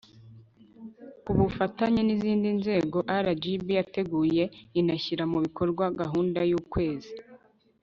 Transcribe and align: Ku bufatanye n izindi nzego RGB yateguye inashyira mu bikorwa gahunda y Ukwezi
Ku 1.23 1.31
bufatanye 1.37 2.01
n 2.03 2.09
izindi 2.15 2.49
nzego 2.59 2.97
RGB 3.25 3.65
yateguye 3.79 4.43
inashyira 4.79 5.23
mu 5.31 5.37
bikorwa 5.45 5.83
gahunda 5.99 6.39
y 6.51 6.55
Ukwezi 6.61 7.13